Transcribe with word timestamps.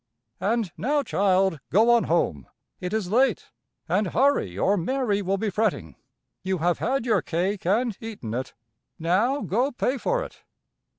"And 0.39 0.71
now, 0.79 1.03
child, 1.03 1.59
go 1.69 1.91
on 1.91 2.05
home. 2.05 2.47
It 2.79 2.91
is 2.91 3.11
late. 3.11 3.51
And 3.87 4.07
hurry 4.07 4.57
or 4.57 4.75
Mary 4.75 5.21
will 5.21 5.37
be 5.37 5.51
fretting. 5.51 5.95
You 6.41 6.57
have 6.57 6.79
had 6.79 7.05
your 7.05 7.21
cake 7.21 7.67
and 7.67 7.95
eaten 8.01 8.33
it. 8.33 8.55
Now 8.97 9.41
go 9.41 9.71
pay 9.71 9.99
for 9.99 10.23
it. 10.23 10.43